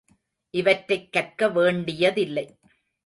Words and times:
இவற்றைக் 0.51 1.11
கற்க 1.11 1.49
வேண்டியதில்லை. 1.49 2.57